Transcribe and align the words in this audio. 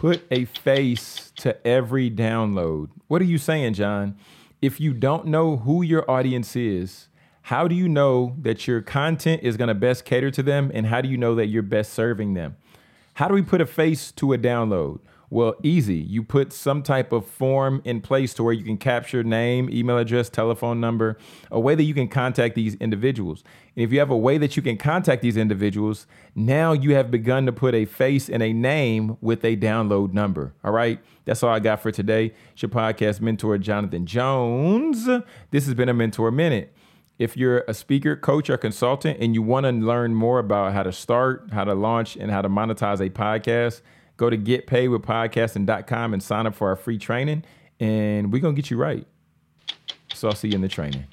put 0.00 0.24
a 0.30 0.46
face 0.46 1.30
to 1.36 1.54
every 1.66 2.10
download. 2.10 2.88
What 3.08 3.20
are 3.20 3.26
you 3.26 3.36
saying, 3.36 3.74
John? 3.74 4.16
If 4.62 4.80
you 4.80 4.94
don't 4.94 5.26
know 5.26 5.58
who 5.58 5.82
your 5.82 6.10
audience 6.10 6.56
is, 6.56 7.08
how 7.42 7.68
do 7.68 7.74
you 7.74 7.86
know 7.86 8.34
that 8.40 8.66
your 8.66 8.80
content 8.80 9.42
is 9.42 9.58
going 9.58 9.68
to 9.68 9.74
best 9.74 10.06
cater 10.06 10.30
to 10.30 10.42
them? 10.42 10.70
And 10.72 10.86
how 10.86 11.02
do 11.02 11.08
you 11.10 11.18
know 11.18 11.34
that 11.34 11.48
you're 11.48 11.62
best 11.62 11.92
serving 11.92 12.32
them? 12.32 12.56
How 13.12 13.28
do 13.28 13.34
we 13.34 13.42
put 13.42 13.60
a 13.60 13.66
face 13.66 14.10
to 14.12 14.32
a 14.32 14.38
download? 14.38 15.00
Well, 15.32 15.54
easy. 15.62 15.94
You 15.94 16.24
put 16.24 16.52
some 16.52 16.82
type 16.82 17.12
of 17.12 17.24
form 17.24 17.82
in 17.84 18.00
place 18.00 18.34
to 18.34 18.42
where 18.42 18.52
you 18.52 18.64
can 18.64 18.76
capture 18.76 19.22
name, 19.22 19.70
email 19.70 19.96
address, 19.96 20.28
telephone 20.28 20.80
number, 20.80 21.16
a 21.52 21.60
way 21.60 21.76
that 21.76 21.84
you 21.84 21.94
can 21.94 22.08
contact 22.08 22.56
these 22.56 22.74
individuals. 22.74 23.44
And 23.76 23.84
if 23.84 23.92
you 23.92 24.00
have 24.00 24.10
a 24.10 24.16
way 24.16 24.38
that 24.38 24.56
you 24.56 24.62
can 24.62 24.76
contact 24.76 25.22
these 25.22 25.36
individuals, 25.36 26.08
now 26.34 26.72
you 26.72 26.96
have 26.96 27.12
begun 27.12 27.46
to 27.46 27.52
put 27.52 27.76
a 27.76 27.84
face 27.84 28.28
and 28.28 28.42
a 28.42 28.52
name 28.52 29.16
with 29.20 29.44
a 29.44 29.56
download 29.56 30.12
number. 30.12 30.52
All 30.64 30.72
right. 30.72 30.98
That's 31.26 31.44
all 31.44 31.50
I 31.50 31.60
got 31.60 31.80
for 31.80 31.92
today. 31.92 32.34
It's 32.52 32.62
your 32.62 32.70
podcast 32.70 33.20
mentor, 33.20 33.56
Jonathan 33.56 34.06
Jones. 34.06 35.06
This 35.52 35.64
has 35.64 35.74
been 35.74 35.88
a 35.88 35.94
Mentor 35.94 36.32
Minute. 36.32 36.74
If 37.20 37.36
you're 37.36 37.64
a 37.68 37.74
speaker, 37.74 38.16
coach, 38.16 38.50
or 38.50 38.56
consultant, 38.56 39.18
and 39.20 39.34
you 39.34 39.42
want 39.42 39.64
to 39.64 39.70
learn 39.70 40.14
more 40.14 40.40
about 40.40 40.72
how 40.72 40.82
to 40.82 40.90
start, 40.90 41.50
how 41.52 41.62
to 41.64 41.74
launch, 41.74 42.16
and 42.16 42.32
how 42.32 42.42
to 42.42 42.48
monetize 42.48 42.98
a 42.98 43.10
podcast, 43.10 43.82
Go 44.20 44.28
to 44.28 44.36
getpaidwithpodcasting.com 44.36 46.12
and 46.12 46.22
sign 46.22 46.46
up 46.46 46.54
for 46.54 46.68
our 46.68 46.76
free 46.76 46.98
training, 46.98 47.42
and 47.80 48.30
we're 48.30 48.42
going 48.42 48.54
to 48.54 48.60
get 48.60 48.70
you 48.70 48.76
right. 48.76 49.06
So 50.12 50.28
I'll 50.28 50.34
see 50.34 50.48
you 50.48 50.56
in 50.56 50.60
the 50.60 50.68
training. 50.68 51.06